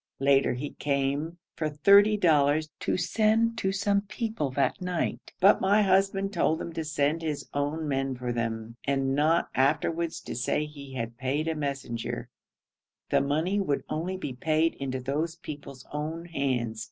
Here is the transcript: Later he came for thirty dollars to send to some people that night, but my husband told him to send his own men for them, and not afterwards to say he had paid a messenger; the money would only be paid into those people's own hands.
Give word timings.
Later 0.19 0.53
he 0.53 0.71
came 0.71 1.37
for 1.55 1.69
thirty 1.69 2.17
dollars 2.17 2.71
to 2.79 2.97
send 2.97 3.55
to 3.59 3.71
some 3.71 4.01
people 4.01 4.49
that 4.53 4.81
night, 4.81 5.31
but 5.39 5.61
my 5.61 5.83
husband 5.83 6.33
told 6.33 6.59
him 6.59 6.73
to 6.73 6.83
send 6.83 7.21
his 7.21 7.47
own 7.53 7.87
men 7.87 8.15
for 8.15 8.33
them, 8.33 8.77
and 8.83 9.13
not 9.13 9.49
afterwards 9.53 10.19
to 10.21 10.33
say 10.35 10.65
he 10.65 10.93
had 10.93 11.17
paid 11.19 11.47
a 11.47 11.53
messenger; 11.53 12.29
the 13.11 13.21
money 13.21 13.59
would 13.59 13.83
only 13.89 14.17
be 14.17 14.33
paid 14.33 14.73
into 14.77 14.99
those 14.99 15.35
people's 15.35 15.85
own 15.91 16.25
hands. 16.25 16.79